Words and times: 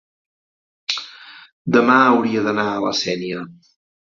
demà 1.77 1.99
hauria 2.07 2.43
d'anar 2.49 2.65
a 2.71 2.81
la 2.89 2.97
Sénia. 3.03 3.45